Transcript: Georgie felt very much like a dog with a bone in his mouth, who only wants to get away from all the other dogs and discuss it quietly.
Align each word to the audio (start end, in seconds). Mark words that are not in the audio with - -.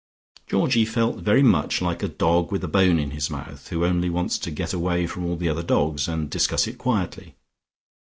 Georgie 0.47 0.83
felt 0.83 1.17
very 1.17 1.43
much 1.43 1.79
like 1.79 2.01
a 2.01 2.07
dog 2.07 2.51
with 2.51 2.63
a 2.63 2.67
bone 2.67 2.97
in 2.97 3.11
his 3.11 3.29
mouth, 3.29 3.67
who 3.67 3.85
only 3.85 4.09
wants 4.09 4.39
to 4.39 4.49
get 4.49 4.73
away 4.73 5.05
from 5.05 5.23
all 5.25 5.35
the 5.35 5.47
other 5.47 5.61
dogs 5.61 6.07
and 6.07 6.27
discuss 6.27 6.65
it 6.65 6.79
quietly. 6.79 7.35